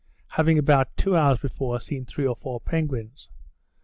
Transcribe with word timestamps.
having 0.29 0.57
about 0.57 0.97
two 0.97 1.15
hours 1.15 1.37
before 1.37 1.79
seen 1.79 2.07
three 2.07 2.25
or 2.25 2.35
four 2.35 2.59
penguins. 2.59 3.29